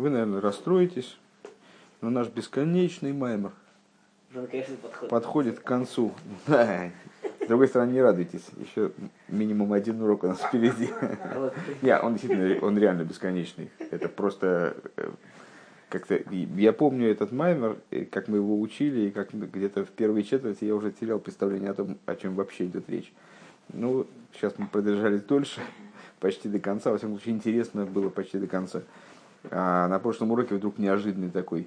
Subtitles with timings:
[0.00, 1.18] Вы, наверное, расстроитесь,
[2.00, 3.52] но наш бесконечный маймер
[4.32, 5.10] наконец-то подходит.
[5.10, 6.14] подходит к концу.
[6.46, 6.90] Да.
[7.42, 8.92] С другой стороны, не радуйтесь, еще
[9.28, 10.88] минимум один урок у нас впереди.
[11.82, 13.70] Не, он действительно, он реально бесконечный.
[13.90, 15.10] Это просто э,
[15.88, 16.22] как-то...
[16.30, 17.76] Я помню этот маймер,
[18.10, 21.74] как мы его учили, и как где-то в первой четверти я уже терял представление о
[21.74, 23.12] том, о чем вообще идет речь.
[23.72, 25.60] Ну, сейчас мы продержались дольше,
[26.20, 26.90] почти до конца.
[26.90, 28.82] Во всяком случае, интересно было почти до конца.
[29.50, 31.66] А на прошлом уроке вдруг неожиданный такой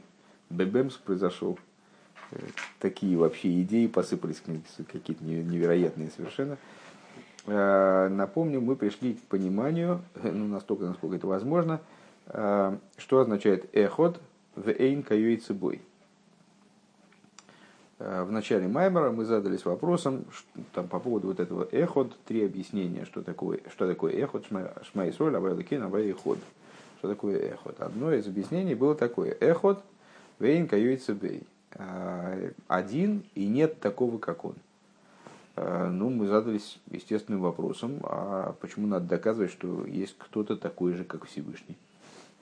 [0.50, 1.58] бэбэмс произошел.
[2.32, 2.38] Э,
[2.80, 4.42] Такие вообще идеи посыпались
[4.92, 6.58] какие-то не- невероятные совершенно.
[7.48, 11.80] Э, Напомню, мы пришли к пониманию, ну, настолько, насколько это возможно,
[12.28, 14.20] э, что означает эхот
[14.56, 15.04] в эйн.
[18.00, 22.46] Э, В начале Маймера мы задались вопросом ш- там, по поводу вот этого эхот, три
[22.46, 25.56] объяснения, что такое, что такое эхот, шма и соль, авай.
[27.04, 27.82] Что такое эхот?
[27.82, 29.36] Одно из объяснений было такое.
[29.42, 29.84] Эхот
[30.40, 31.44] вейн каюй цибей.
[31.72, 34.56] Э, Один и нет такого, как он.
[35.58, 41.04] Э, Ну, мы задались естественным вопросом, а почему надо доказывать, что есть кто-то такой же,
[41.04, 41.76] как Всевышний?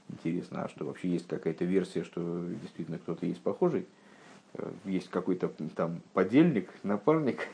[0.09, 2.21] Интересно, а что вообще есть какая-то версия, что
[2.61, 3.88] действительно кто-то есть похожий?
[4.53, 7.47] Э, Есть какой-то там подельник, напарник?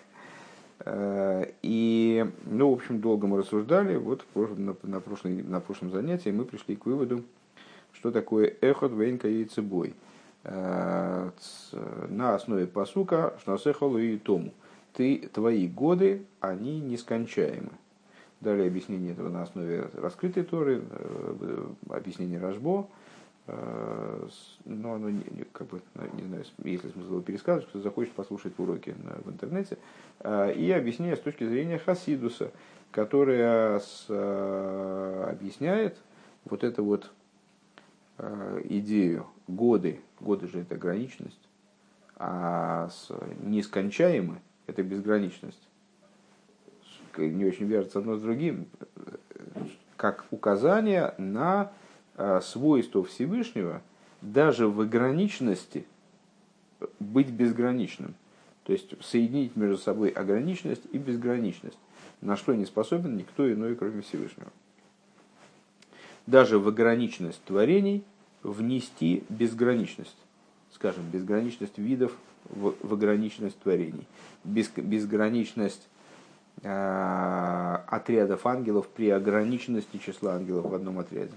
[0.90, 3.98] Э, И, ну, в общем, долго мы рассуждали.
[3.98, 7.24] Вот на, на, прошлой- на прошлом занятии мы пришли к выводу,
[7.92, 9.94] что такое эхот вейнка яйцебой.
[10.44, 11.78] Э, ц-
[12.10, 14.54] На основе посука шнасехалу и тому.
[14.94, 17.72] Ты, твои годы, они нескончаемы.
[18.40, 22.88] Далее объяснение этого на основе раскрытой Торы, э, объяснение Рожбо,
[23.50, 24.28] Э,
[24.66, 28.52] но оно не, как бы, ну, не знаю, если смысл его пересказывать, кто захочет послушать
[28.58, 29.78] уроки в интернете, Э,
[30.24, 32.52] и объяснение с точки зрения Хасидуса,
[32.92, 35.98] которое с, э, объясняет
[36.46, 37.12] вот эту вот
[38.18, 41.40] э, идею годы, годы же это ограниченность,
[42.16, 42.90] а
[43.44, 45.68] нескончаемы это безграничность.
[47.16, 48.68] Не очень вяжется одно с другим,
[49.96, 51.72] как указание на
[52.42, 53.82] свойство Всевышнего
[54.22, 55.86] даже в ограниченности
[57.00, 58.16] быть безграничным.
[58.68, 61.78] То есть соединить между собой ограниченность и безграничность,
[62.20, 64.52] на что не способен никто иной, кроме Всевышнего.
[66.26, 68.04] Даже в ограниченность творений
[68.44, 70.18] внести безграничность.
[70.74, 72.12] Скажем, безграничность видов
[72.50, 74.06] в, в ограниченность творений.
[74.44, 75.88] Без, безграничность
[76.62, 81.32] э, отрядов ангелов при ограниченности числа ангелов в одном отряде.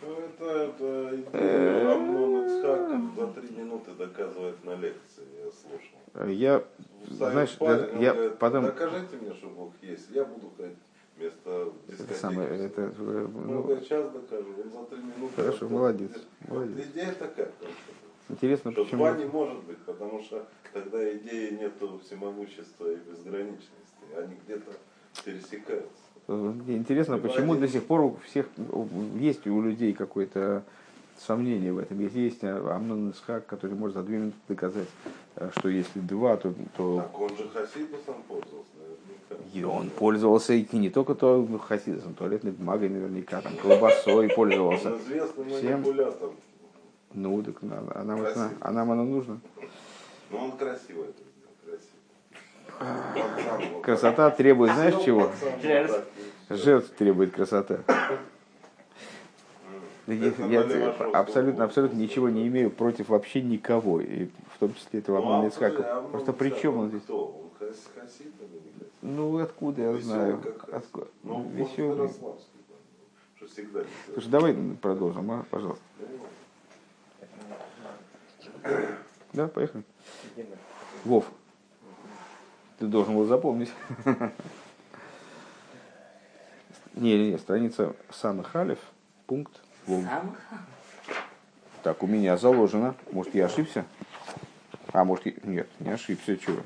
[0.00, 1.82] Ну, это, это Э.
[1.82, 6.30] идея Амнон Ицхак за три минуты доказывает на лекции, я слушал.
[6.32, 6.64] Я,
[7.04, 8.64] Ставит знаешь, палец, он я говорит, потом...
[8.64, 10.78] Докажите мне, что Бог есть, я буду ходить
[11.16, 12.18] вместо Это дискотеки.
[12.18, 15.34] самое, это, э, Ну, ну, говорит, сейчас докажу, он за три минуты.
[15.36, 15.72] Хорошо, рассказывает.
[15.72, 16.10] молодец,
[16.48, 16.86] Вот молодец.
[16.92, 17.50] Идея такая,
[18.28, 18.98] интересно, что почему...
[18.98, 23.72] два не может быть, потому что тогда идеи нету всемогущества и безграничности,
[24.16, 24.72] они где-то
[25.24, 25.88] пересекаются.
[26.28, 27.64] Э, Интересно, Либо почему один.
[27.66, 28.46] до сих пор у всех
[29.18, 30.64] есть у людей какое-то
[31.18, 32.00] сомнение в этом.
[32.00, 34.88] Если есть Амнон Исхак, который может за две минуты доказать,
[35.36, 39.50] э, что если два, то, то Так он же Хасидусом пользовался, наверняка.
[39.52, 44.92] и он пользовался и не только то хасидосом, туалетной бумагой наверняка, там, колбасой пользовался.
[44.94, 45.80] Он известный Всем.
[45.82, 46.30] манипулятор.
[47.14, 49.40] Ну, так на- а нам, это, а нам оно нужно.
[50.30, 51.22] Но он красиво это
[53.82, 55.30] Красота требует, знаешь чего?
[55.62, 56.56] И всё.
[56.56, 57.80] Жертв требует красота.
[60.06, 65.42] Я, абсолютно, абсолютно ничего не имею против вообще никого, и в том числе этого Ну,
[65.42, 65.98] а Ицхака.
[65.98, 67.02] а Просто при чем он здесь?
[69.02, 70.40] Ну, откуда я знаю?
[70.70, 71.08] Откуда?
[71.24, 72.10] Ну, Веселый.
[74.14, 75.84] Слушай, давай продолжим, а, пожалуйста.
[79.32, 79.84] Да, поехали.
[81.04, 81.24] Вов,
[82.78, 83.70] ты должен был запомнить.
[86.94, 88.78] Не, не, не, страница самых алиф,
[89.26, 89.60] пункт.
[89.86, 90.36] Сам?
[91.82, 92.94] Так, у меня заложено.
[93.12, 93.84] Может, я ошибся?
[94.92, 95.32] А, может, я...
[95.44, 96.62] нет, не ошибся, чего?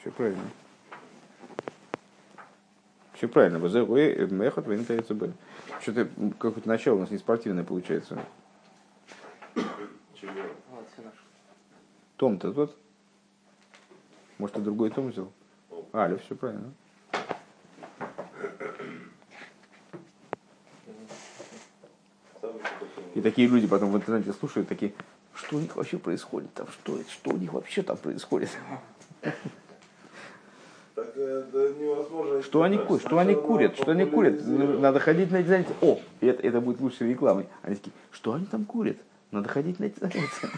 [0.00, 0.42] Все правильно.
[3.14, 3.56] Все правильно.
[3.56, 5.32] Мехот, винтается Б.
[5.80, 6.08] Что-то
[6.38, 8.18] какое-то начало у нас не спортивное получается.
[12.16, 12.76] Том-то тот.
[14.36, 15.32] Может, ты другой том взял?
[15.92, 16.72] А, все правильно.
[22.40, 22.99] Сам такой.
[23.14, 24.92] И такие люди потом в интернете слушают, такие,
[25.34, 28.50] что у них вообще происходит там, что, что у них вообще там происходит.
[30.94, 32.42] Так, э, это невозможно.
[32.42, 33.76] Что они, ку- что они курят?
[33.76, 34.40] Что они курят?
[34.46, 35.74] Надо ходить на эти занятия.
[35.80, 37.46] О, это, это будет лучшей рекламой.
[37.62, 38.96] Они такие, что они там курят?
[39.30, 40.50] Надо ходить на эти занятия.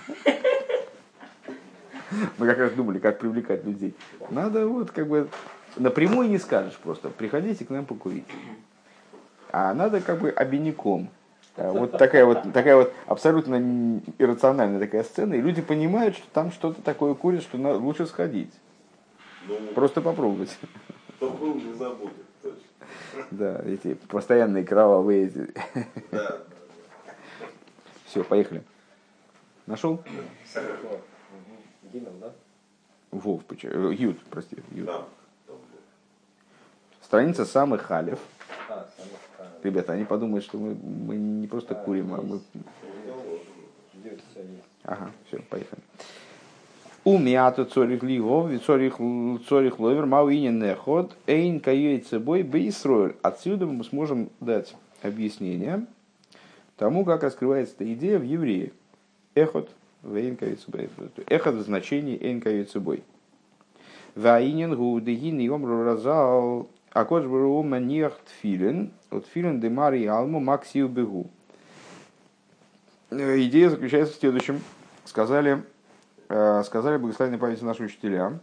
[2.38, 3.94] Мы как раз думали, как привлекать людей.
[4.30, 5.28] Надо вот как бы
[5.76, 7.08] напрямую не скажешь просто.
[7.08, 8.26] Приходите к нам покурить.
[9.50, 11.08] А надо как бы обиняком.
[11.56, 16.50] А Вот такая вот, такая вот абсолютно иррациональная такая сцена, и люди понимают, что там
[16.50, 18.52] что-то такое курят, что лучше сходить.
[19.46, 20.56] Ну, Просто попробовать.
[21.16, 22.58] кто был, не забудет, точно.
[23.30, 25.26] Да, эти постоянные кровавые.
[25.26, 25.54] эти.
[26.10, 26.38] Да,
[28.06, 28.62] Все, поехали.
[29.66, 30.02] Нашел?
[31.92, 32.32] Гимн, да?
[33.10, 33.90] Вов, почему?
[33.90, 34.56] э, Ют, прости.
[34.70, 34.86] Ют.
[34.86, 35.04] да.
[37.02, 38.18] Страница самых халев.
[38.70, 39.18] А, самых.
[39.62, 42.40] Ребята, они подумают, что мы, мы не просто курим, а мы...
[44.84, 45.80] Ага, все, поехали.
[47.04, 53.16] У мяту цорих лигов, цорих ловер, мауинен неход, эйн каюет собой бейсройль.
[53.22, 55.84] Отсюда мы сможем дать объяснение
[56.76, 58.72] тому, как раскрывается эта идея в евреи.
[59.34, 59.70] Эхот
[60.02, 60.88] в эйн каюет собой.
[61.26, 63.02] Эхот в значении эйн каюет собой.
[64.14, 70.40] Ваинен гудегин и омру разал, а кодж бру маниах тфилин, от тфилин де мари алму
[70.40, 71.30] максию бегу.
[73.10, 74.60] Э, Идея заключается в следующем.
[75.04, 75.64] Сказали,
[76.28, 78.38] э, сказали благословенной памяти наши учителя,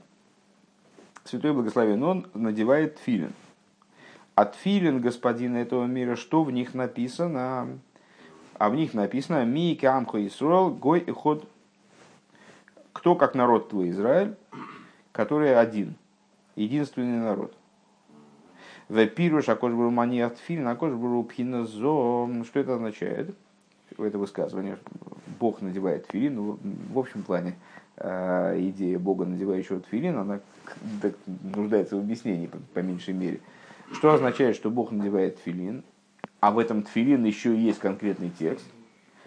[1.24, 3.34] святой благословен он надевает тфилин.
[4.36, 7.80] А тфилин господина этого мира, что в них написано?
[8.58, 11.48] А в них написано «Ми камхо Исруэл гой и ход».
[12.94, 14.36] Кто как народ твой Израиль,
[15.12, 15.96] который один,
[16.56, 17.54] единственный народ.
[18.90, 22.44] В пируш акош был маниах тфилин, акош был пхиназо.
[22.44, 23.36] Что это означает?
[23.98, 24.78] это высказывание,
[25.40, 26.60] Бог надевает тфилин, ну,
[26.94, 27.56] в общем плане
[27.98, 30.40] э, идея Бога, надевающего тфилин, она
[31.44, 33.42] нуждается в объяснении, по, по меньшей мере.
[33.92, 35.84] Что означает, что Бог надевает тфилин,
[36.40, 38.66] а в этом тфилин еще и есть конкретный текст.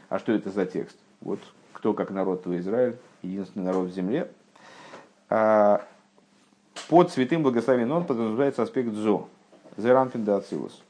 [0.09, 0.97] А что это за текст?
[1.21, 1.41] Вот
[1.73, 4.31] кто как народ твой Израиль, единственный народ в земле.
[5.29, 5.85] А,
[6.89, 9.29] под святым благословен он подразумевается аспект зо.
[9.77, 10.83] Зеранфин да ацилус.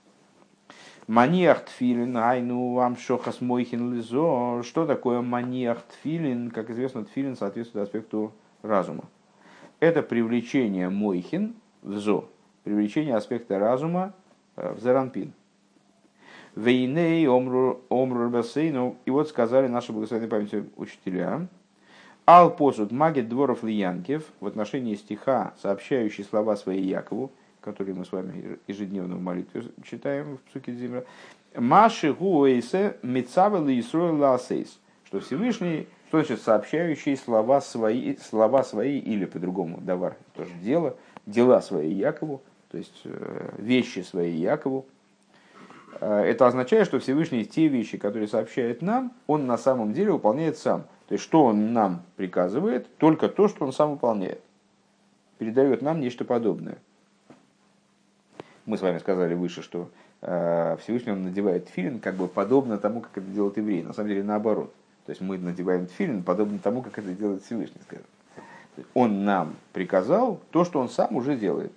[1.07, 4.63] Маниах тфилин, айну вам шохас мойхин лизо.
[4.63, 6.51] Что такое маниах тфилин?
[6.51, 8.33] Как известно, тфилин соответствует аспекту
[8.63, 9.05] разума.
[9.81, 12.29] Это привлечение мойхин в зо,
[12.63, 14.15] привлечение аспекта разума
[14.57, 15.33] э, в заранпин.
[16.55, 18.97] Вейней омру бассейну.
[19.05, 21.49] И вот сказали наши благословенные памяти учителя.
[22.27, 27.33] Ал посуд магит дворов лиянкев в отношении стиха, сообщающий слова свои Якову,
[27.63, 31.05] которые мы с вами ежедневно в молитве читаем в Псуке Зимра.
[31.55, 34.79] Маши гуэйсе мецавел и ласейс.
[35.05, 41.61] Что Всевышний, что значит сообщающие слова свои, слова свои или по-другому, давар, тоже дело, дела
[41.61, 44.87] свои Якову, то есть э, вещи свои Якову.
[46.01, 50.57] Э, Это означает, что Всевышний те вещи, которые сообщает нам, он на самом деле выполняет
[50.59, 50.85] сам.
[51.09, 54.41] То есть, что он нам приказывает, только то, что он сам выполняет.
[55.39, 56.79] Передает нам нечто подобное.
[58.65, 63.01] Мы с вами сказали выше, что э, Всевышний он надевает филин как бы подобно тому,
[63.01, 63.83] как это делает еврей.
[63.83, 64.73] На самом деле наоборот.
[65.07, 67.81] То есть мы надеваем филин подобно тому, как это делает Всевышний.
[67.83, 68.05] Скажем.
[68.95, 71.73] Он нам приказал то, что он сам уже делает.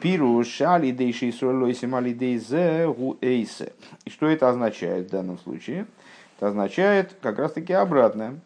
[0.00, 3.72] Пируш алидейший суэлойсим алидейзе гу эйсе.
[4.04, 5.86] И что это означает в данном случае?
[6.36, 8.38] Это означает как раз таки обратное,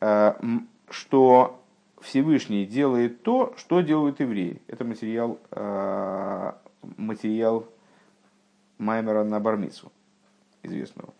[0.00, 0.34] э,
[0.90, 1.62] что
[2.00, 4.60] Всевышний делает то, что делают евреи.
[4.66, 6.52] Это материал, э,
[6.96, 7.66] материал
[8.78, 9.90] Маймера на Бармицу,
[10.62, 11.12] известного.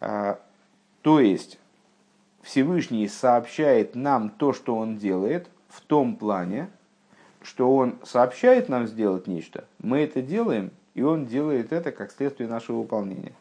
[0.00, 0.36] Э,
[1.02, 1.58] То есть
[2.42, 6.68] Всевышний сообщает нам то, что он делает, в том плане,
[7.40, 12.48] что он сообщает нам сделать нечто, мы это делаем, и он делает это как следствие
[12.48, 13.32] нашего выполнения.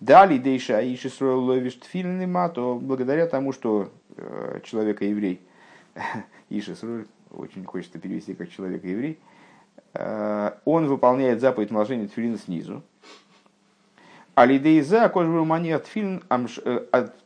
[0.00, 5.42] Дали дейша аиши строил ловиш тфилин мато, благодаря тому, что э, человека еврей,
[6.48, 9.18] Иша Сруль, очень хочется перевести как человека еврей,
[9.92, 12.82] э, он выполняет заповедь наложения тфилина снизу.
[14.34, 16.22] Алидейза кожбру мани тфилин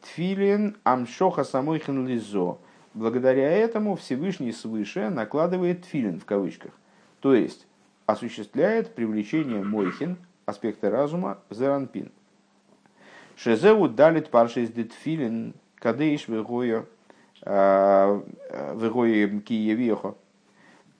[0.02, 2.59] тфилин амшоха самойхин лизо.
[2.93, 6.73] Благодаря этому Всевышний свыше накладывает тфилин в кавычках.
[7.21, 7.69] То есть
[8.07, 12.11] осуществляет привлечение мойхин, аспекта разума, в зеранпин.
[13.37, 16.87] Шезеу далит паршис детфилин кадеиш вегойо
[17.45, 20.14] вегойо киевихо.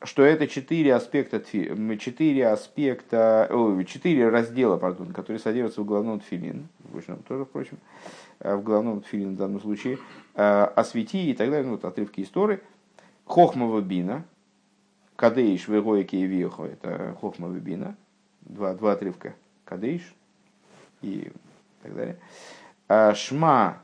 [0.03, 3.49] Что это четыре аспекта, четыре аспекта,
[3.87, 7.79] четыре раздела, пардон, которые содержатся в главном тфилин, в тоже, впрочем,
[8.41, 9.99] э, в главном тфилин в данном случае,
[10.35, 12.61] освети и так далее, ну, вот отрывки истории,
[13.25, 14.25] Хохмова бина,
[15.17, 17.97] Кадеиш, Вегойки и Виохо, это Хохмова бина,
[18.43, 20.03] два, два отрывка, Кадеиш
[21.01, 21.33] и
[21.85, 22.19] так далее.
[22.89, 23.79] А шма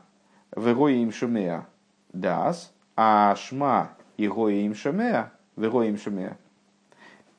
[0.55, 1.65] Вегоим Шумеа
[2.13, 6.37] Дас, а Шма и Гоим Шумеа, Вегоим Шумеа,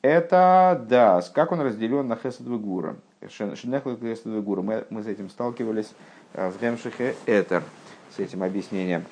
[0.01, 2.95] это Дас, как он разделен на Хесед Вегура.
[3.29, 4.61] Шинехлет Хесед Вегура.
[4.61, 5.93] Мы, мы с этим сталкивались
[6.33, 7.63] в Гемшихе Этер,
[8.15, 9.05] с этим объяснением.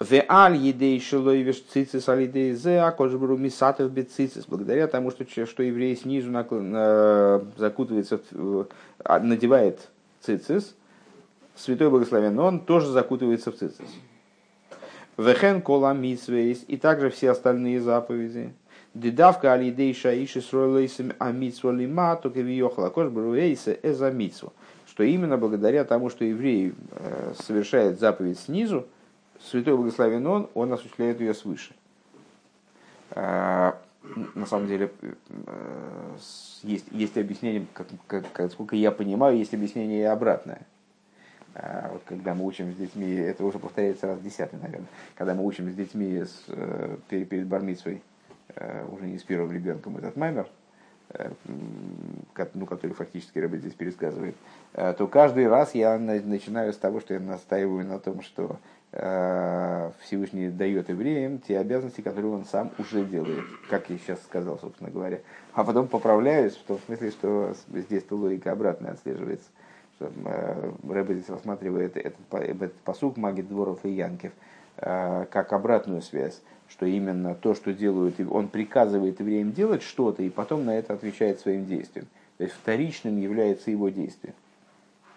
[0.00, 4.44] Веаль едей шелойвиш цицис алидей зе, а кожбру мисатов бецицис.
[4.46, 6.30] Благодаря тому, что, что еврей снизу
[7.56, 8.20] закутывается,
[9.04, 9.88] а, надевает
[10.20, 10.76] цицис,
[11.56, 13.88] святой благословен, он тоже закутывается в цицис.
[15.16, 18.54] Вехен кола митсвейс и также все остальные заповеди.
[18.94, 24.52] Дедавка алидей шаиши сройлейсим амитсва лима, только виохла кош бруэйса эза митсва.
[24.86, 28.86] Что именно благодаря тому, что еврей э, совершает заповедь снизу,
[29.40, 31.74] святой благословен он, он осуществляет ее свыше.
[33.12, 33.78] А,
[34.34, 36.16] на самом деле, э,
[36.62, 37.86] есть, есть объяснение, как,
[38.32, 40.62] как, сколько я понимаю, есть объяснение обратное.
[41.54, 45.44] А, вот когда мы учим с детьми, это уже повторяется раз десятый, наверное, когда мы
[45.44, 48.02] учим с детьми с, э, перед, перед бармицей,
[48.54, 50.48] э, уже не с первым ребенком, этот маймер,
[52.52, 54.36] ну, который фактически Рэбби здесь пересказывает,
[54.74, 58.58] то каждый раз я начинаю с того, что я настаиваю на том, что
[58.90, 64.90] Всевышний дает евреям те обязанности, которые он сам уже делает, как я сейчас сказал, собственно
[64.90, 65.20] говоря.
[65.52, 69.48] А потом поправляюсь в том смысле, что здесь-то логика обратная отслеживается.
[69.96, 74.32] Что э, Рэбе здесь рассматривает этот, этот посук Маги Дворов и Янкев
[74.78, 80.30] э, как обратную связь, что именно то, что делают, он приказывает евреям делать что-то, и
[80.30, 82.06] потом на это отвечает своим действием.
[82.38, 84.32] То есть вторичным является его действие.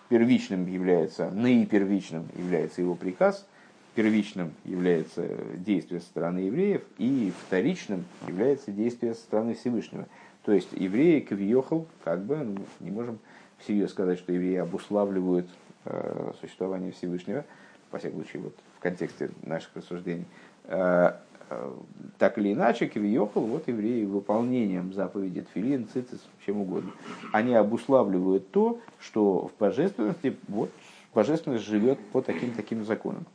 [0.09, 3.47] Первичным является, наипервичным является его приказ–
[3.95, 10.07] первичным является действие со стороны евреев, и вторичным является действие со стороны Всевышнего.
[10.43, 13.19] То есть евреи кавиохал, как бы, ну, не можем
[13.59, 15.47] всерьез сказать, что евреи обуславливают
[15.85, 17.45] э, существование Всевышнего,
[17.91, 20.25] во всяком случае, вот в контексте наших рассуждений.
[20.63, 21.13] Э,
[21.49, 21.73] э,
[22.17, 26.91] так или иначе, кавиохал, вот евреи выполнением заповеди Тфилин, Цицис, чем угодно,
[27.33, 30.71] они обуславливают то, что в божественности, вот,
[31.13, 33.25] божественность живет по таким-таким законам.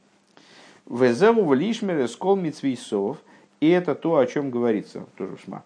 [0.88, 3.18] Везеву лишмер скол мицвейсов.
[3.60, 5.64] И это то, о чем говорится, тоже шма.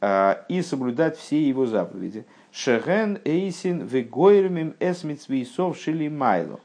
[0.00, 2.24] А, и соблюдать все его заповеди.
[2.52, 6.60] Шеген эйсин вегойрмим эс мицвейсов шили майло.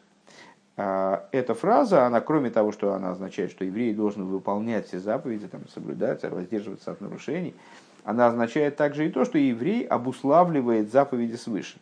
[0.76, 5.48] А, эта фраза, она кроме того, что она означает, что еврей должен выполнять все заповеди,
[5.48, 7.56] там, соблюдать, воздерживаться от нарушений,
[8.04, 11.78] она означает также и то, что еврей обуславливает заповеди свыше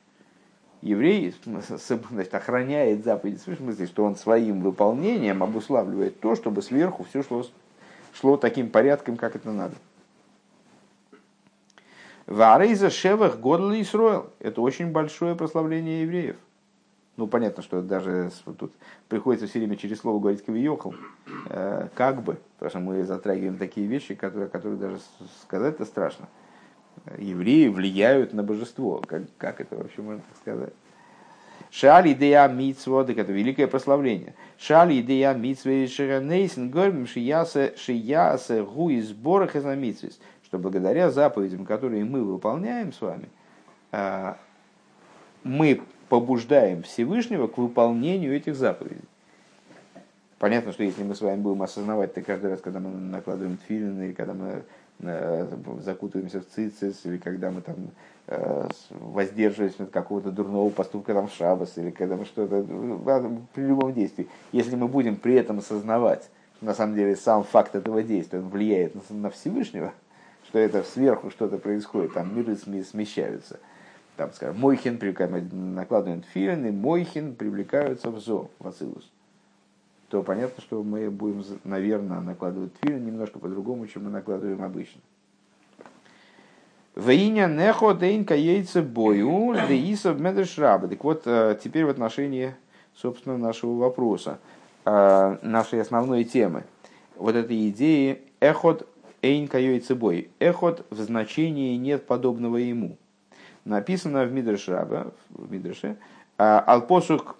[0.85, 7.23] еврей значит, охраняет заповеди в смысле, что он своим выполнением обуславливает то, чтобы сверху все
[7.23, 7.43] шло,
[8.13, 9.73] шло таким порядком, как это надо.
[12.27, 14.29] Варейза Шевах Годли Исроил.
[14.39, 16.35] Это очень большое прославление евреев.
[17.17, 18.71] Ну, понятно, что даже тут
[19.07, 20.93] приходится все время через слово говорить «кавиехал»,
[21.49, 24.99] э, как бы, потому что мы затрагиваем такие вещи, которые, которые даже
[25.43, 26.27] сказать-то страшно
[27.17, 29.01] евреи влияют на божество.
[29.05, 30.73] Как, как это вообще можно сказать?
[31.71, 34.33] Шали идея митцво, так это великое прославление.
[34.57, 39.51] Шали идея митцво ширанейсен гормим шиясе шиясе гу из борах.
[39.51, 43.29] Что благодаря заповедям, которые мы выполняем с вами,
[43.91, 44.37] а,
[45.43, 49.03] мы побуждаем Всевышнего к выполнению этих заповедей.
[50.37, 54.01] Понятно, что если мы с вами будем осознавать это каждый раз, когда мы накладываем тфилин,
[54.01, 54.63] или когда мы
[54.99, 57.75] закутываемся в цицис, или когда мы там
[58.27, 62.63] э, воздерживаемся от какого-то дурного поступка там в шабас, или когда мы что-то,
[63.53, 67.75] при любом действии, если мы будем при этом осознавать, что на самом деле сам факт
[67.75, 69.93] этого действия он влияет на, Всевышнего,
[70.47, 73.59] что это сверху что-то происходит, там миры смещаются,
[74.15, 74.97] там, скажем, Мойхин,
[75.75, 79.11] накладываем филин, и Мойхин привлекаются в зо, в Ацилус
[80.09, 85.01] то понятно, что мы будем, наверное, накладывать тфилин немножко по-другому, чем мы накладываем обычно.
[86.95, 90.87] Вейня нехо дейнка яйца бою деисов медешраба.
[90.87, 92.55] Так вот, э, теперь в отношении,
[92.95, 94.39] собственно, нашего вопроса,
[94.85, 96.63] э, нашей основной темы.
[97.17, 98.87] Вот этой идеи эхот
[99.21, 100.29] эйнка яйца бой.
[100.39, 102.97] Эхот в значении нет подобного ему.
[103.65, 105.97] Написано в Мидршраба, в Мидрше,
[106.37, 107.35] э, Алпосух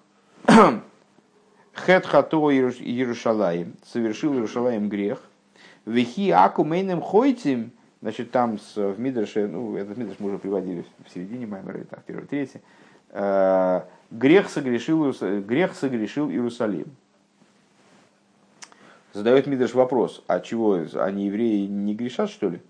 [1.84, 5.20] Хет хато Иерушалаем, совершил Иерушалаем грех.
[5.84, 11.12] Вехи аку мейнем хойцем, значит, там в Мидрше, ну, этот Мидрш мы уже приводили в
[11.12, 12.60] середине Маймера, там, в первой трети,
[13.10, 16.86] э, грех, согрешил, грех согрешил Иерусалим.
[19.12, 22.60] Задает Мидриш вопрос, а чего, они евреи не грешат, что ли?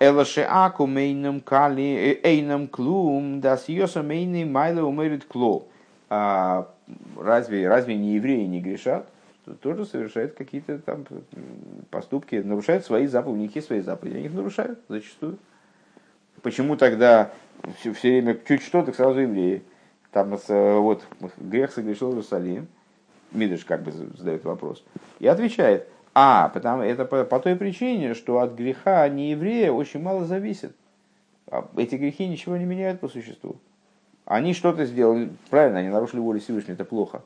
[0.00, 5.66] Элаше аку мейном кали эйном клум да сьоса мейный майла умерит кло.
[6.10, 6.68] А
[7.18, 9.08] разве, разве не евреи не грешат?
[9.60, 11.06] Тоже совершают какие-то там
[11.90, 15.38] поступки, нарушают свои заповеди, есть свои заповеди, они их нарушают зачастую.
[16.42, 17.30] Почему тогда
[17.78, 19.62] все, все время чуть что, так сразу евреи?
[20.12, 21.04] Там вот
[21.38, 22.68] грех согрешил Иерусалим,
[23.32, 24.84] Мидыш как бы задает вопрос,
[25.18, 30.00] и отвечает, а, потому это по, по той причине, что от греха не еврея очень
[30.00, 30.74] мало зависит.
[31.50, 33.60] А эти грехи ничего не меняют по существу.
[34.28, 37.22] Они что-то сделали, правильно, они нарушили волю Всевышнего, это плохо.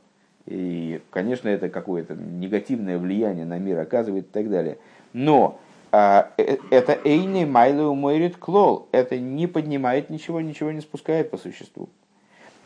[0.46, 4.78] И, конечно, это какое-то негативное влияние на мир оказывает и так далее.
[5.12, 5.58] Но
[5.90, 8.86] а, э, это эйни майлы умойрит клол.
[8.92, 11.88] Это не поднимает ничего, ничего не спускает по существу.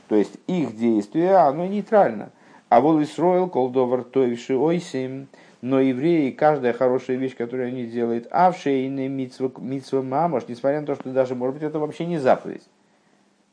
[0.09, 2.29] То есть их действие, оно нейтрально.
[2.69, 5.29] А вол Исроил, колдовар тойши ойсим,
[5.63, 10.87] но евреи, каждая хорошая вещь, которую они делают, а в шейне митсва мамаш, несмотря на
[10.87, 12.65] то, что даже, может быть, это вообще не заповедь.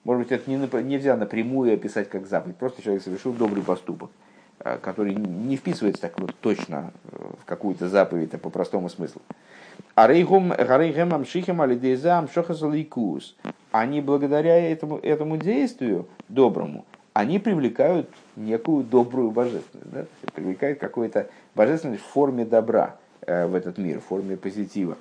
[0.04, 2.58] Может быть, это не, нельзя напрямую описать как заповедь.
[2.58, 4.12] Просто человек совершил добрый поступок,
[4.60, 9.22] э, который не вписывается так вот точно э, в какую-то заповедь, а по простому смыслу.
[13.44, 13.52] А.
[13.72, 20.06] Они благодаря этому, этому действию доброму, они привлекают некую добрую божественность, да?
[20.34, 24.98] привлекают какую-то божественность в форме добра э, в этот мир, в форме позитива.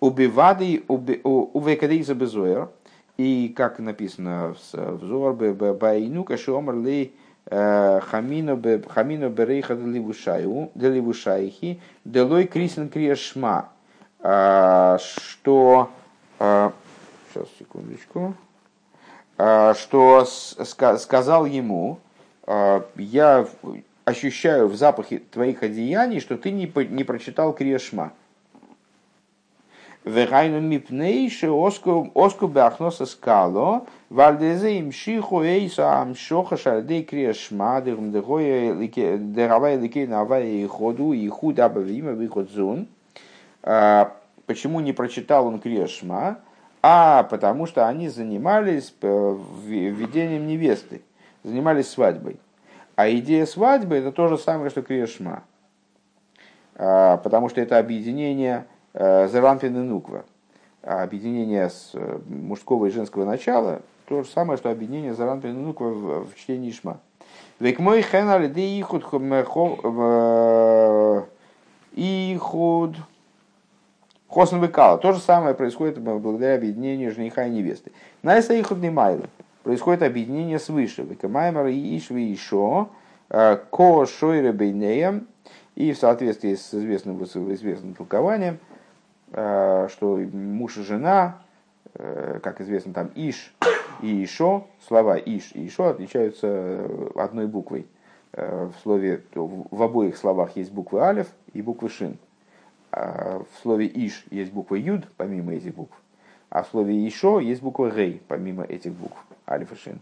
[0.00, 2.68] Убивады увекадейса безоер,
[3.18, 7.12] и как написано в Зор, Байну Кашиомар Ли
[7.50, 9.74] Хамино Берейха
[10.74, 13.70] Деливушайхи Делой Крисен Криешма,
[14.20, 15.90] что
[16.38, 18.34] сейчас секундочку,
[19.36, 21.98] что сказал ему,
[22.96, 23.48] я
[24.04, 28.12] ощущаю в запахе твоих одеяний, что ты не, не прочитал Криешма.
[30.08, 38.72] Вегайну мипнейши оску бахноса скало, вальдезе им шиху эйса амшоха шардей криешма, дегавай
[39.76, 42.88] ликей навай и ходу, и худ абавима выход зун.
[43.62, 46.38] Почему не прочитал он криешма?
[46.82, 51.02] А потому что они занимались введением невесты,
[51.42, 52.40] занимались свадьбой.
[52.96, 55.42] А идея свадьбы это то же самое, что криешма.
[56.72, 60.24] Потому что это объединение Э, Зеранпин и Нуква.
[60.82, 65.88] Объединение с э, мужского и женского начала то же самое, что объединение Заранпин и Нуква
[65.88, 66.98] в, в чтении Ишма.
[67.60, 69.04] Век мой хенали де ихуд
[71.94, 72.96] ихуд
[74.28, 74.96] хосн векала.
[74.98, 77.92] То же самое происходит благодаря объединению жениха и невесты.
[78.22, 79.28] Найса ихуд не майлы.
[79.62, 81.02] Происходит объединение свыше.
[81.02, 82.88] Векамаймар и ишви ишо
[83.28, 85.26] э, ко шойре бейнеем.
[85.74, 88.77] И в соответствии с известным, известным толкованием, Э,
[89.30, 91.38] что муж и жена,
[91.94, 93.54] э, как известно, там Иш
[94.00, 97.86] и Ишо, слова Иш и Ишо отличаются э, одной буквой.
[98.30, 102.18] В, слове, в обоих словах есть буквы Алев и буквы Шин.
[102.92, 105.96] А в слове Иш есть буква Юд, помимо этих букв.
[106.50, 109.16] А в слове Ишо есть буква Рей, помимо этих букв,
[109.48, 110.00] Алиф и Шин.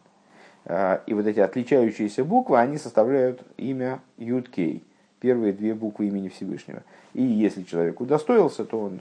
[0.68, 4.82] И вот эти отличающиеся буквы, они составляют имя Юд Кей,
[5.20, 6.82] первые две буквы имени Всевышнего.
[7.14, 9.00] И если человек удостоился, то он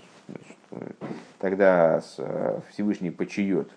[1.40, 3.70] тогда э, Всевышний почиет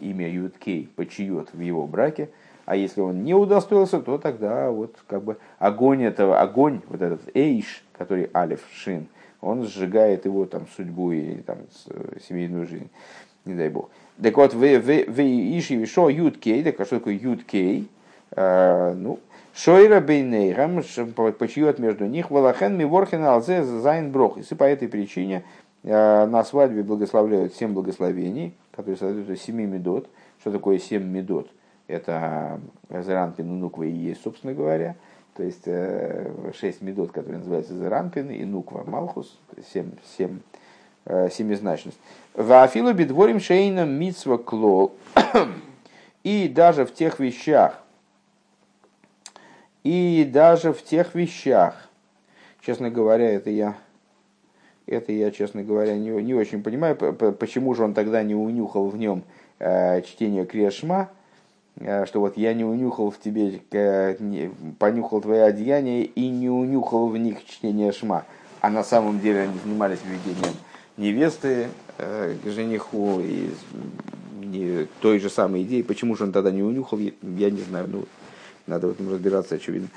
[0.00, 2.30] имя Юткей, почиет в его браке,
[2.66, 7.22] а если он не удостоился, то тогда вот как бы огонь этого, огонь, вот этот
[7.34, 9.08] эйш, который алиф, шин,
[9.40, 11.58] он сжигает его там судьбу и там
[12.28, 12.90] семейную жизнь,
[13.44, 13.90] не дай бог.
[14.22, 17.88] Так вот, в иши вишо юткей, так а что такое юткей?
[18.32, 19.18] Э, ну,
[19.52, 20.82] Шойра бейнейрам,
[21.38, 24.38] почиет между них, валахен ми ворхен алзе зайн брох.
[24.38, 30.08] И по этой причине Э, на свадьбе благословляют семь благословений, которые соответствуют семи медот.
[30.40, 31.50] Что такое семь медот?
[31.86, 34.96] Это Заранпин и Нуква и есть, собственно говоря.
[35.34, 39.38] То есть э, шесть медот, которые называются Заранпин и Нуква Малхус,
[39.72, 40.40] семь, семь,
[41.06, 41.98] э, семизначность.
[42.34, 44.92] Вафилу бедворим шейном митсва клол.
[46.22, 47.82] И даже в тех вещах,
[49.82, 51.88] и даже в тех вещах,
[52.60, 53.74] честно говоря, это я
[54.90, 58.96] это я, честно говоря, не, не очень понимаю, почему же он тогда не унюхал в
[58.96, 59.22] нем
[59.58, 61.10] э, чтение Крешма,
[61.76, 66.50] э, что вот я не унюхал в тебе, э, не, понюхал твои одеяния и не
[66.50, 68.24] унюхал в них чтение Шма.
[68.60, 70.54] А на самом деле они занимались введением
[70.96, 73.50] невесты э, к жениху и
[74.42, 75.82] не, той же самой идеей.
[75.82, 77.88] Почему же он тогда не унюхал, я не знаю.
[77.88, 78.04] Ну,
[78.66, 79.88] надо в этом разбираться, очевидно.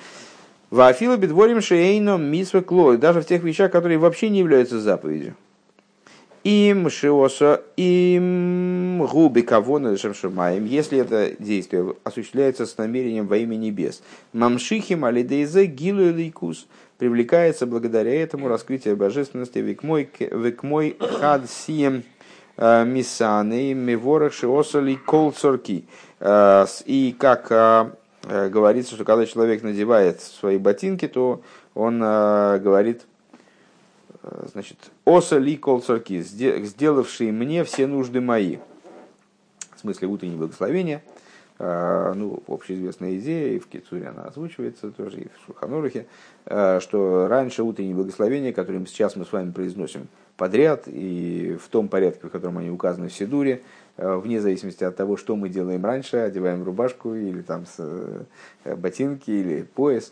[0.74, 5.36] Вафила бедворим шейном мисве клой, даже в тех вещах, которые вообще не являются заповедью.
[6.44, 13.56] Им шиоса, им губи кого на шамшумаем, если это действие осуществляется с намерением во имя
[13.56, 14.02] небес.
[14.34, 16.66] Мамшихим алидейзе гилу лейкус,
[16.98, 22.02] привлекается благодаря этому раскрытие божественности векмой, векмой хад сием
[22.58, 25.86] э, мисаны миворах шиоса ли кол цорки.
[26.20, 27.92] Э, И как э,
[28.24, 31.42] говорится, что когда человек надевает свои ботинки, то
[31.74, 33.04] он э, говорит,
[34.24, 38.58] э, значит, оса ли кол цорки, сделавший мне все нужды мои.
[39.76, 41.04] В смысле утреннее благословение.
[41.60, 46.08] Э, Ну, общеизвестная идея, и в Кицуре она озвучивается тоже, и в Шуханорухе,
[46.46, 51.88] э, что раньше утренние благословения, которые сейчас мы с вами произносим подряд, и в том
[51.90, 53.62] порядке, в котором они указаны в Сидуре, э,
[53.98, 58.24] вне зависимости от того, что мы делаем раньше, одеваем рубашку или там э,
[58.76, 60.12] ботинки или пояс,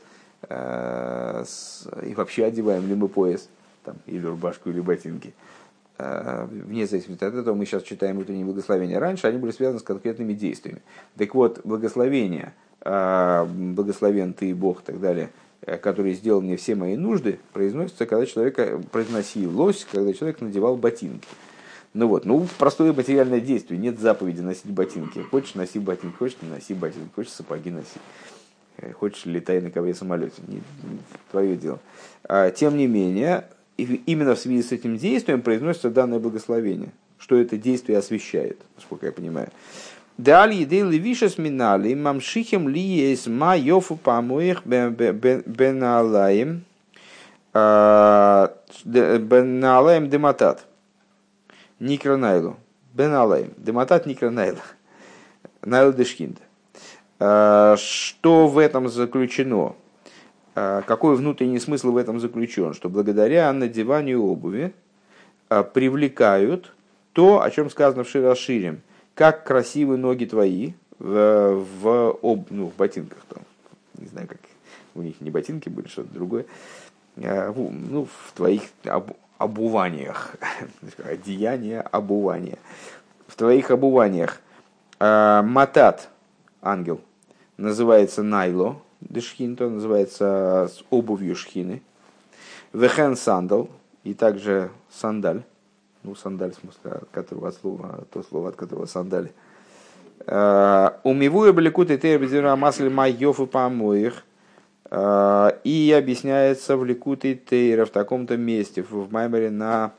[0.49, 1.43] э,
[2.05, 3.49] и вообще одеваем ли мы пояс,
[3.83, 5.33] там, или рубашку, или ботинки.
[5.97, 8.99] Э, Вне зависимости от этого, мы сейчас читаем утренние благословения.
[8.99, 10.81] Раньше они были связаны с конкретными действиями.
[11.17, 15.29] Так вот, благословение, э, благословен ты Бог и так далее,
[15.61, 20.77] э, который сделал мне все мои нужды, произносится, когда человек э, произносилось, когда человек надевал
[20.77, 21.27] ботинки.
[21.93, 25.19] Ну вот, ну простое материальное действие, нет заповеди носить ботинки.
[25.19, 27.99] Хочешь носи ботинки, хочешь не носи ботинки, хочешь сапоги носи.
[28.77, 30.61] Э, Хочешь летай на ковре самолете, не,
[31.31, 31.79] твое дело.
[32.23, 33.45] А, Тем не менее,
[33.77, 39.11] именно в связи с этим действием произносится данное благословение, что это действие освещает, насколько я
[39.11, 39.49] понимаю.
[40.17, 46.63] Далее, еды левишес минали, мамшихем ли есть ма йофу помоих беналаем,
[48.85, 50.65] беналаем дематат.
[51.81, 52.57] Никронайлу.
[52.93, 53.53] Беналаем.
[53.57, 54.59] Дематат Никронайла.
[55.63, 56.39] Найл Дешхинда.
[57.19, 59.75] А, Что в этом заключено?
[60.55, 62.73] А, Какой внутренний смысл в этом заключен?
[62.75, 64.73] Что благодаря надеванию обуви
[65.49, 66.71] а, привлекают
[67.13, 68.81] то, о чем сказано в Широширим.
[69.15, 73.17] Как красивы ноги твои в, в, об, ну, в ботинках.
[73.27, 73.41] Там.
[73.97, 74.39] Не знаю, как
[74.93, 76.45] у них не ботинки были, что-то другое.
[77.17, 80.35] А, Ну, в твоих об- обуваниях.
[81.03, 82.57] Одеяние, обувание.
[83.27, 84.39] В твоих обуваниях.
[84.99, 86.09] А, Матат,
[86.61, 87.01] ангел,
[87.57, 91.81] называется Найло, Дешхинто, называется с обувью шхины.
[92.71, 93.69] Вехен сандал,
[94.03, 95.43] и также сандаль.
[96.03, 99.31] Ну, сандаль, в смысле, от которого от слова, то слово, от которого сандаль.
[101.03, 104.23] Умивую баликут и тербезира масли майов и помоих.
[104.93, 109.93] А, И объясняется в Ликуте Тейра в таком-то месте, в Маймере на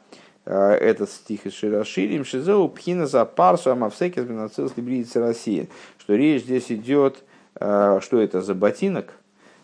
[0.45, 6.43] а, этот стих из Широширим, Шизеу Пхина за Парсу Амавсекис Бенацилс Либриица России, что речь
[6.43, 7.25] здесь идет,
[7.57, 9.15] а, что это за ботинок,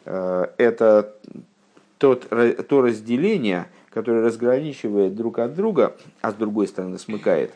[0.06, 1.14] это
[1.98, 7.52] тот, то разделение, которое разграничивает друг от друга, а с другой стороны смыкает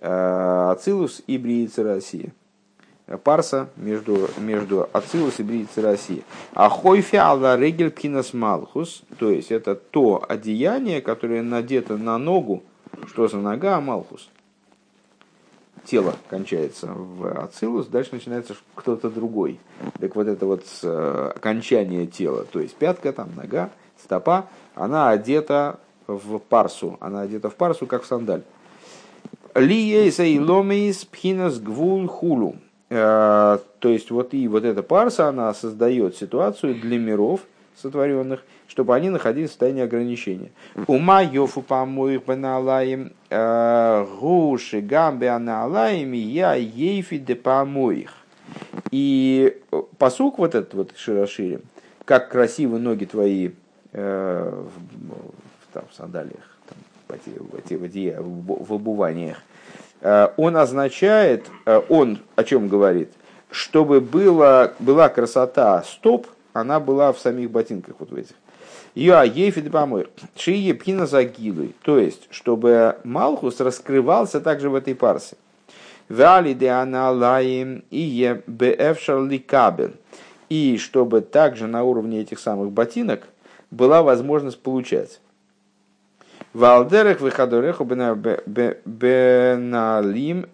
[0.00, 2.32] Ацилус и Бриица России
[3.22, 6.24] парса между, между Ацилус и Бриица России.
[6.52, 12.62] А хойфи алла регель пхинас малхус, то есть это то одеяние, которое надето на ногу,
[13.06, 14.28] что за нога, а малхус.
[15.84, 19.60] Тело кончается в Ацилус, дальше начинается кто-то другой.
[20.00, 23.70] Так вот это вот э, окончание тела, то есть пятка, там нога,
[24.02, 28.44] стопа, она одета в парсу, она одета в парсу, как в сандаль.
[29.54, 32.56] Лиейса и ломейс пхинас гвул хулу.
[32.94, 37.40] Э, То есть вот и вот эта парса, она создает ситуацию для миров
[37.82, 40.50] сотворенных, чтобы они находились в состоянии ограничения.
[40.86, 43.12] Ума йофу помоих баналаем
[44.20, 48.12] гуши гамбе аналаем я ейфи де помоих.
[48.92, 49.60] И
[49.98, 51.62] посук вот этот вот широширим,
[52.04, 53.50] как красивы ноги твои
[53.92, 56.78] э, в, там, в сандалиях, там,
[57.08, 59.53] в, в, в, в бу- в обуваниях, э,
[60.36, 63.10] он означает, э, он о чем говорит,
[63.50, 68.34] чтобы было, была красота стоп, она была в самих ботинках вот в этих.
[68.94, 70.06] Я ефид помой.
[70.36, 71.72] Шие пхина загилы.
[71.82, 75.36] То есть, чтобы Малхус раскрывался также в этой парсе.
[76.08, 79.94] Вали де аналаим и е бефшар ликабель.
[80.48, 83.26] И чтобы также на уровне этих самых ботинок
[83.70, 85.20] была возможность получать.
[86.54, 87.84] Валдерах выходореху
[88.84, 88.86] беналим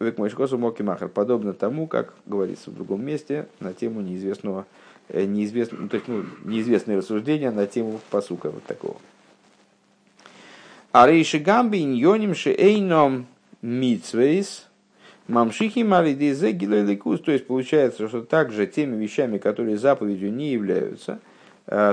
[0.00, 1.08] векмойшкосу мокимахер.
[1.08, 4.64] Подобно тому, как говорится в другом месте на тему неизвестного,
[5.12, 8.96] неизвестного, то есть, ну, неизвестные рассуждения на тему посука вот такого.
[10.90, 13.26] А рейши гамби иньоним шейном
[13.60, 14.68] митсвейс
[15.28, 17.20] мамшихи малидизе гилеликус.
[17.20, 21.20] То есть получается, что также теми вещами, которые заповедью не являются,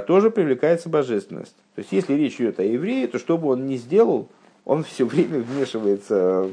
[0.08, 1.56] тоже привлекается божественность.
[1.76, 4.30] То есть, если речь идет о еврее, то что бы он ни сделал,
[4.66, 6.50] он все время вмешивается,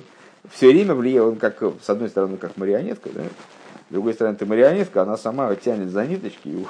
[0.51, 3.23] все время влияет, он как, с одной стороны, как марионетка, да?
[3.89, 6.65] с другой стороны, ты марионетка, она сама тянет за ниточки, и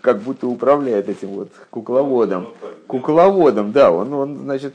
[0.00, 2.48] как будто управляет этим вот кукловодом.
[2.86, 4.74] Кукловодом, да, он, он значит,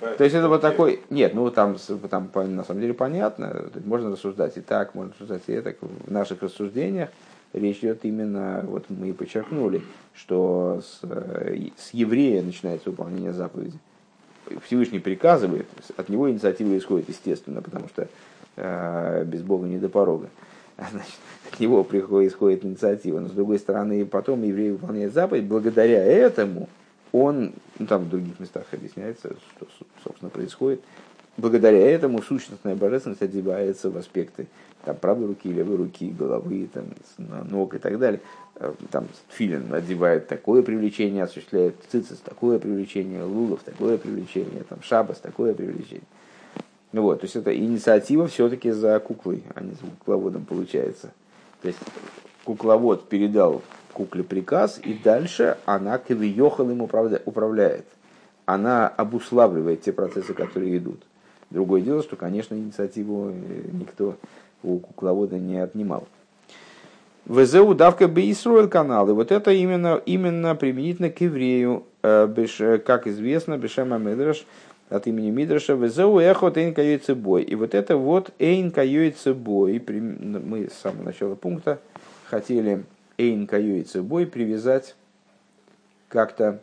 [0.00, 1.76] то есть это вот такой, нет, ну там,
[2.10, 5.76] там на самом деле понятно, можно рассуждать и так, можно рассуждать и так.
[5.80, 7.08] В наших рассуждениях
[7.52, 9.82] речь идет именно, вот мы и подчеркнули,
[10.14, 13.78] что с, с еврея начинается выполнение заповеди.
[14.64, 18.08] Всевышний приказывает, от него инициатива исходит, естественно, потому что
[18.56, 20.28] э, без Бога не до порога.
[20.90, 21.14] Значит,
[21.50, 23.20] от него приходит, исходит инициатива.
[23.20, 26.68] Но с другой стороны, потом еврей выполняет заповедь, благодаря этому
[27.12, 29.66] он, ну там в других местах объясняется, что,
[30.02, 30.80] собственно, происходит,
[31.36, 34.46] благодаря этому сущностная божественность одевается в аспекты
[34.84, 36.84] там, правой руки, левой руки, головы, там,
[37.48, 38.20] ног и так далее.
[38.56, 45.18] Э, там филин одевает такое привлечение, осуществляет цицис такое привлечение, лулов такое привлечение, там, шабас
[45.18, 46.06] такое привлечение.
[46.92, 51.12] Ну вот, то есть это инициатива все-таки за куклой, а не за кукловодом получается.
[51.62, 51.80] То есть
[52.44, 57.86] кукловод передал кукле приказ, и дальше она кавиехал им управляет.
[58.44, 61.02] Она обуславливает те процессы, которые идут.
[61.50, 64.16] Другое дело, что, конечно, инициативу э, никто
[64.62, 66.06] у кукловода не отнимал.
[67.26, 69.08] ВЗУ давка Бейсруэл канал.
[69.08, 74.44] И вот это именно, именно применительно к еврею, э, как известно, Бешема Медраш,
[74.92, 76.74] от имени Мидраша, ВЗУ эхот эйн
[77.16, 77.42] бой.
[77.42, 78.72] И вот это вот эйн
[79.36, 79.82] бой.
[79.88, 81.78] Мы с самого начала пункта
[82.26, 82.84] хотели
[83.18, 83.48] эйн
[84.02, 84.94] бой привязать
[86.08, 86.60] как-то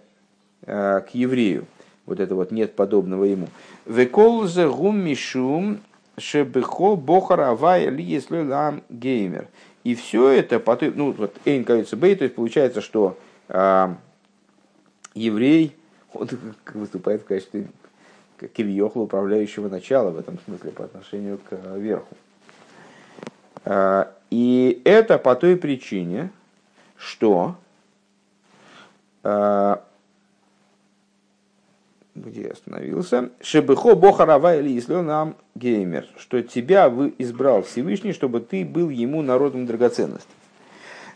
[0.66, 1.66] э, к еврею.
[2.06, 3.48] Вот это вот нет подобного ему.
[3.86, 5.80] Векол зе гум мишум
[6.20, 9.48] шебехо бохар авай ли лам геймер.
[9.84, 13.96] И все это, потом, ну вот эйн каюется бей, то есть получается, что э,
[15.14, 15.76] еврей,
[16.14, 16.30] он
[16.74, 17.68] выступает в качестве
[18.54, 22.16] кивьехла управляющего начала в этом смысле по отношению к верху.
[23.66, 26.30] Э, и это по той причине,
[26.98, 27.56] что
[29.24, 29.76] э,
[32.26, 38.40] где я остановился, Шебехо Бохарава или если нам геймер, что тебя вы избрал Всевышний, чтобы
[38.40, 40.30] ты был ему народом драгоценности.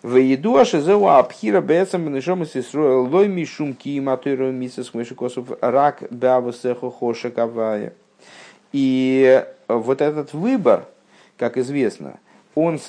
[0.01, 6.91] В еду ашезеу абхира бецам бенешом сисруэл лой мишум ки матыру мисас мышикосов рак бавасехо
[6.91, 7.93] хоша кавая.
[8.73, 10.85] И вот этот выбор,
[11.37, 12.19] как известно,
[12.53, 12.79] он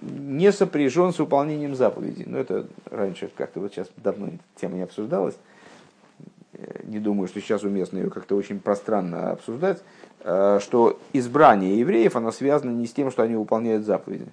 [0.00, 2.24] не сопряжен с выполнением заповедей.
[2.26, 5.34] Но это раньше как-то вот сейчас давно тема не обсуждалась.
[6.66, 9.82] Э, не думаю, что сейчас уместно ее как-то очень пространно обсуждать,
[10.20, 14.26] э, что избрание евреев, оно связано не с тем, что они выполняют заповеди.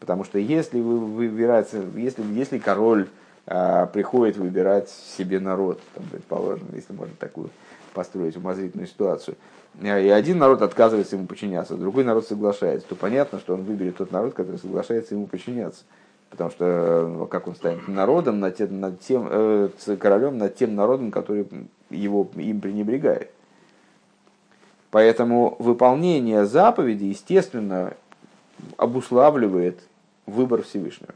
[0.00, 3.08] Потому что если вы выбираете, если, если король
[3.50, 7.50] а, приходит выбирать себе народ, там, предположим, если можно такую
[7.94, 9.36] построить умозрительную ситуацию,
[9.82, 14.12] и один народ отказывается ему подчиняться, другой народ соглашается, то понятно, что он выберет тот
[14.12, 15.84] народ, который соглашается ему подчиняться.
[16.30, 20.74] Потому что ну, как он станет народом, над тем, над тем, э, королем над тем
[20.74, 21.46] народом, который
[21.90, 23.30] его им пренебрегает.
[24.90, 27.94] Поэтому выполнение заповеди, естественно,
[28.76, 29.80] обуславливает
[30.26, 31.14] выбор Всевышнего.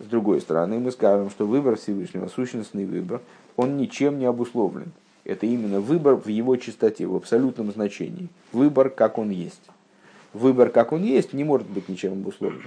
[0.00, 3.20] С другой стороны, мы скажем, что выбор Всевышнего, сущностный выбор,
[3.56, 4.90] он ничем не обусловлен.
[5.24, 8.28] Это именно выбор в его чистоте, в абсолютном значении.
[8.52, 9.62] Выбор, как он есть.
[10.32, 12.62] Выбор, как он есть, не может быть ничем обусловлен.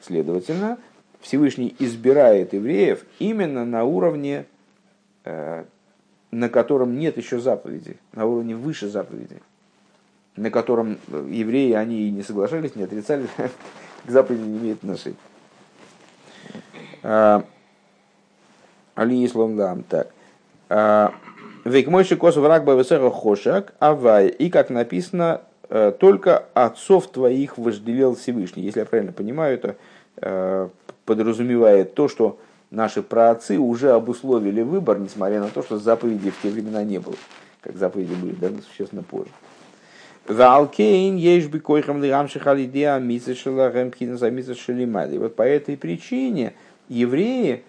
[0.00, 0.78] Следовательно,
[1.20, 4.46] Всевышний избирает евреев именно на уровне,
[5.24, 5.64] э,
[6.30, 9.40] на котором нет еще заповеди, на уровне выше заповеди,
[10.36, 13.26] на котором евреи, они не соглашались, не отрицали,
[14.06, 15.16] к заповеди не имеет отношения.
[17.02, 17.44] А,
[18.94, 20.10] Али Ислам Лам, так.
[20.68, 21.14] А,
[21.64, 24.28] Век мойши косу враг бавесеха хошак, авай.
[24.28, 28.62] И как написано, э, только отцов твоих вожделел Всевышний.
[28.62, 29.76] Если я правильно понимаю, это
[30.16, 30.68] э,
[31.04, 32.38] подразумевает то, что
[32.70, 37.16] наши праотцы уже обусловили выбор, несмотря на то, что заповедей в те времена не было.
[37.60, 39.30] Как заповеди были даже существенно позже.
[40.26, 40.54] За
[44.30, 45.18] митзашилимали.
[45.18, 46.54] Вот по этой причине
[46.88, 47.62] евреи,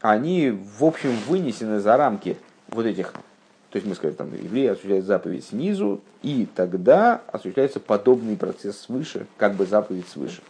[0.00, 2.36] они в общем вынесены за рамки
[2.68, 3.14] вот этих
[3.72, 9.26] то есть мы сказали, там евреи осуществляют заповедь снизу, и тогда осуществляется подобный процесс свыше,
[9.38, 10.42] как бы заповедь свыше.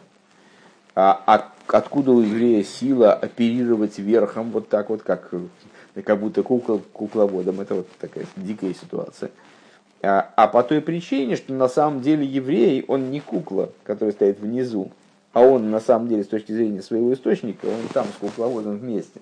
[0.94, 5.30] А от, откуда у еврея сила оперировать верхом вот так вот, как,
[6.04, 7.60] как будто кукол, кукловодом?
[7.60, 9.30] Это вот такая дикая ситуация.
[10.02, 14.40] А, а по той причине, что на самом деле еврей, он не кукла, которая стоит
[14.40, 14.90] внизу,
[15.32, 19.20] а он на самом деле с точки зрения своего источника, он там с кукловодом вместе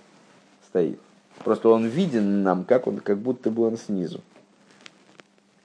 [0.66, 0.98] стоит.
[1.44, 4.20] Просто он виден нам, как, он, как будто бы он снизу.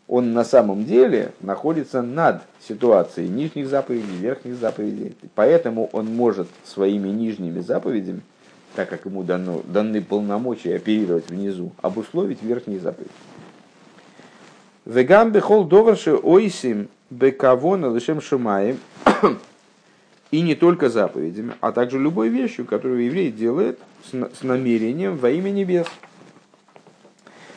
[0.08, 5.16] Он на самом деле находится над ситуацией нижних заповедей, верхних заповедей.
[5.34, 8.22] Поэтому он может своими нижними заповедями,
[8.76, 13.12] так как ему дано, даны полномочия оперировать внизу, обусловить верхние заповеди.
[14.86, 18.78] Вегам бехол доварши ойсим бекавона лишем шумаем
[20.30, 23.80] и не только заповедями, а также любой вещью, которую еврей делает
[24.12, 25.88] с намерением во имя небес.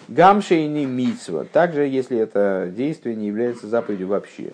[0.08, 4.52] Гамшейни мицва, также если это действие не является заповедью вообще.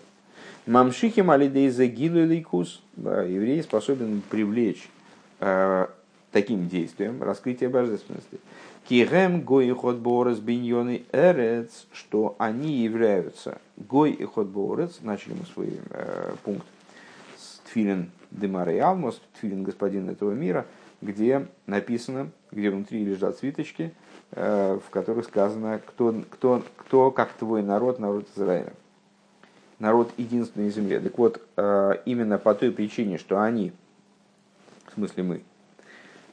[0.67, 4.88] Мамшихи малидейза гилу лейкус, еврей способен привлечь
[5.38, 5.87] э,
[6.33, 8.40] таким действием раскрытие божественности.
[8.88, 15.35] Кирем гой и ход борес биньоны эрец, что они являются гой и ход борец, начали
[15.35, 16.67] мы свой э, пункт
[17.67, 20.67] Тфилин Демара и Алмос, Тфилин Господин этого мира,
[21.01, 27.63] где написано, где внутри лежат свиточки, э, в которых сказано, кто, кто, кто как твой
[27.63, 28.73] народ, народ Израиля.
[29.79, 31.01] Народ единственной земле.
[31.01, 33.73] Так вот, э, именно по той причине, что они,
[34.87, 35.43] в смысле мы,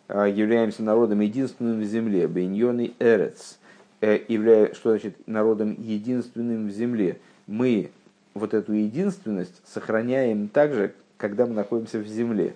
[0.07, 3.59] э, являемся народом единственным в земле, Беньоны Эрец,
[4.01, 7.91] являя, что значит народом единственным в земле, мы
[8.33, 12.55] вот эту единственность сохраняем также, когда мы находимся в земле.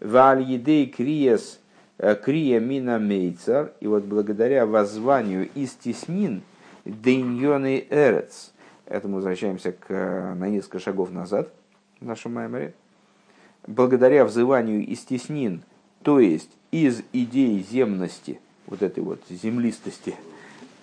[0.00, 1.65] Валь едей криес э,
[1.98, 6.42] крия мина мейцар, и вот благодаря воззванию из теснин
[6.84, 8.52] дейньоны эрец,
[8.86, 11.52] это мы возвращаемся к, э, на несколько шагов назад
[12.00, 12.74] в нашем маймере,
[13.66, 15.62] благодаря взыванию из теснин,
[16.02, 20.14] то есть из идеи земности, вот этой вот землистости,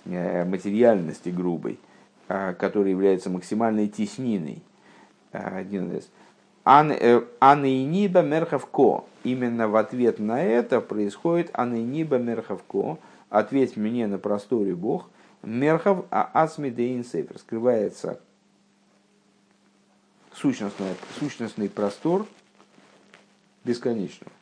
[0.04, 1.78] э, материальности грубой,
[2.26, 4.62] которая является максимальной тесниной,
[6.64, 9.04] один из Анейниба мерхавко.
[9.22, 12.98] Именно в ответ на это происходит Анейниба мерхавко.
[13.28, 15.10] Ответь мне на просторе Бог.
[15.42, 17.38] Мерхав а асмидеин сейфер.
[17.38, 18.18] Скрывается
[20.32, 22.26] сущностный, сущностный простор
[23.64, 24.32] бесконечного.